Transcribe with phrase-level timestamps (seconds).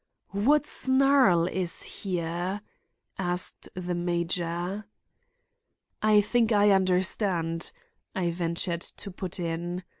[0.33, 2.61] "What snarl is here?"
[3.19, 4.85] asked the major.
[6.01, 7.71] "I think I understand,"
[8.15, 9.83] I ventured to put in.